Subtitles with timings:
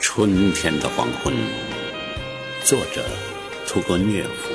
[0.00, 1.32] 春天的黄昏，
[2.64, 3.04] 作者
[3.66, 4.50] 屠格涅夫。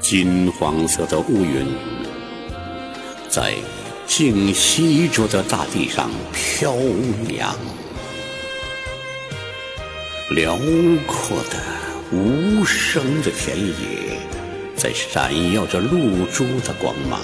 [0.00, 1.66] 金黄色的乌云
[3.28, 3.54] 在
[4.06, 6.74] 静息着的大地上飘
[7.30, 7.54] 扬，
[10.30, 10.56] 辽
[11.06, 11.62] 阔的、
[12.10, 14.27] 无声的田野
[14.78, 17.18] 在闪耀着露珠的光芒，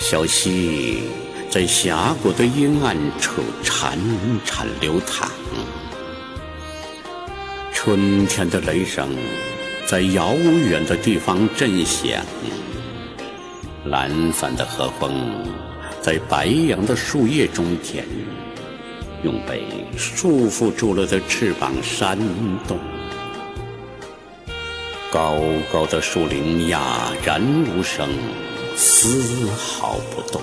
[0.00, 1.02] 小溪
[1.50, 3.98] 在峡谷的阴暗处潺
[4.46, 5.28] 潺流淌，
[7.72, 9.08] 春天的雷声。
[9.84, 12.24] 在遥远的地方震响，
[13.86, 15.44] 懒散的和风
[16.00, 18.06] 在白杨的树叶中间，
[19.24, 19.64] 用被
[19.98, 22.16] 束缚住了的翅膀扇
[22.68, 22.78] 动。
[25.12, 25.38] 高
[25.70, 28.08] 高的树林哑然无声，
[28.74, 30.40] 丝毫不动；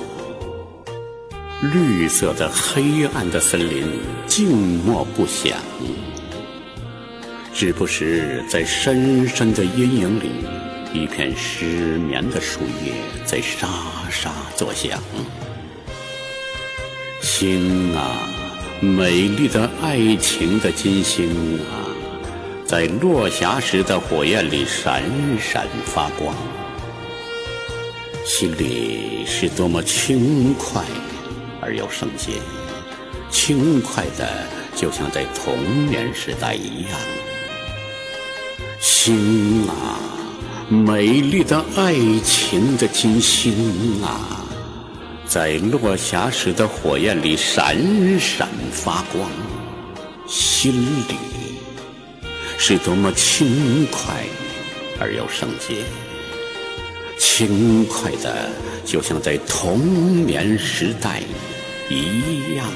[1.73, 3.87] 绿色的黑暗的森林
[4.27, 5.57] 静默不响。
[7.51, 10.29] 时不时，在深深的阴影里，
[10.93, 12.93] 一片失眠的树叶
[13.25, 13.67] 在沙
[14.11, 15.01] 沙作响。
[17.21, 18.29] 星啊，
[18.81, 21.88] 美丽的爱情的金星啊，
[22.69, 25.01] 在落霞时的火焰里闪
[25.41, 26.35] 闪发光。
[28.23, 30.83] 心里是多么轻快
[31.59, 32.33] 而又圣洁，
[33.31, 34.43] 轻快的
[34.75, 36.91] 就像在童年时代一样。
[38.79, 39.97] 星啊，
[40.69, 44.45] 美丽的爱情的金星啊，
[45.25, 47.75] 在落霞时的火焰里闪
[48.19, 49.27] 闪发光。
[50.27, 50.71] 心
[51.07, 51.15] 里
[52.61, 54.25] 是多么轻快
[54.99, 55.77] 而又圣洁，
[57.17, 58.49] 轻快的
[58.85, 61.21] 就像在童年时代
[61.89, 62.67] 一样。